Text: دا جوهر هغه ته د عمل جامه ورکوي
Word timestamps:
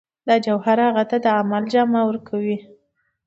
دا 0.27 0.35
جوهر 0.45 0.77
هغه 0.87 1.03
ته 1.09 1.17
د 1.25 1.27
عمل 1.39 1.63
جامه 1.73 2.01
ورکوي 2.09 2.57